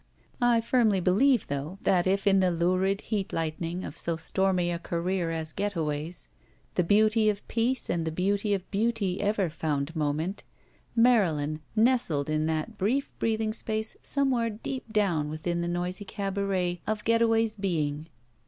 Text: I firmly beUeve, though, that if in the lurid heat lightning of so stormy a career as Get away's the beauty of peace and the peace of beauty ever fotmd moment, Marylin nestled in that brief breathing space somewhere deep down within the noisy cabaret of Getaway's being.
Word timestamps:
I 0.41 0.61
firmly 0.61 0.99
beUeve, 0.99 1.45
though, 1.45 1.77
that 1.83 2.07
if 2.07 2.25
in 2.25 2.39
the 2.39 2.49
lurid 2.49 3.01
heat 3.01 3.31
lightning 3.31 3.83
of 3.83 3.95
so 3.95 4.15
stormy 4.15 4.71
a 4.71 4.79
career 4.79 5.29
as 5.29 5.53
Get 5.53 5.75
away's 5.75 6.27
the 6.73 6.83
beauty 6.83 7.29
of 7.29 7.47
peace 7.47 7.87
and 7.87 8.03
the 8.03 8.11
peace 8.11 8.43
of 8.45 8.71
beauty 8.71 9.21
ever 9.21 9.47
fotmd 9.47 9.95
moment, 9.95 10.43
Marylin 10.97 11.59
nestled 11.75 12.31
in 12.31 12.47
that 12.47 12.79
brief 12.79 13.11
breathing 13.19 13.53
space 13.53 13.95
somewhere 14.01 14.49
deep 14.49 14.91
down 14.91 15.29
within 15.29 15.61
the 15.61 15.67
noisy 15.67 16.03
cabaret 16.05 16.81
of 16.87 17.03
Getaway's 17.05 17.55
being. 17.55 18.07